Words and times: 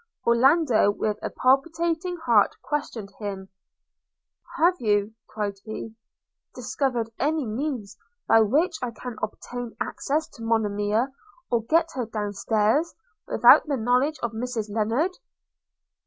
Orlando 0.25 0.89
with 0.89 1.19
a 1.21 1.29
palpitating 1.29 2.17
heart 2.25 2.55
questioned 2.63 3.11
him: 3.19 3.49
'Have 4.57 4.77
you,' 4.79 5.13
cried 5.29 5.57
he, 5.63 5.93
'discovered 6.55 7.11
any 7.19 7.45
means 7.45 7.97
by 8.27 8.39
which 8.41 8.77
I 8.81 8.89
can 8.89 9.15
obtain 9.21 9.75
access 9.79 10.27
to 10.29 10.41
Monimia, 10.43 11.11
or 11.51 11.61
get 11.65 11.89
her 11.93 12.07
down 12.07 12.33
stairs, 12.33 12.95
without 13.27 13.67
the 13.67 13.77
knowledge 13.77 14.17
of 14.23 14.31
Mrs 14.31 14.71
Lennard?' 14.71 15.19